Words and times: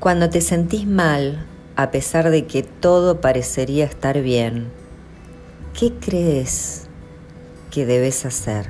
Cuando 0.00 0.30
te 0.30 0.40
sentís 0.40 0.86
mal, 0.86 1.44
a 1.74 1.90
pesar 1.90 2.30
de 2.30 2.46
que 2.46 2.62
todo 2.62 3.20
parecería 3.20 3.84
estar 3.84 4.20
bien, 4.22 4.70
¿qué 5.76 5.92
crees 5.92 6.84
que 7.72 7.84
debes 7.84 8.24
hacer? 8.24 8.68